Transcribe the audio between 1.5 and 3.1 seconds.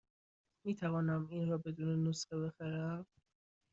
بدون نسخه بخرم؟